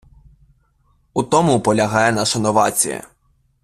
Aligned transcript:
У 1.13 1.23
тому 1.23 1.61
полягає 1.61 2.11
наша 2.11 2.39
новація. 2.39 3.03